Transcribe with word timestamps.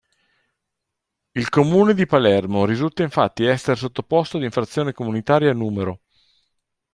Il 1.33 1.49
Comune 1.51 1.93
di 1.93 2.07
Palermo 2.07 2.65
risulta 2.65 3.03
infatti 3.03 3.43
essere 3.43 3.75
sottoposto 3.75 4.37
ad 4.37 4.43
infrazione 4.43 4.93
comunitaria 4.93 5.53
n. 5.53 5.95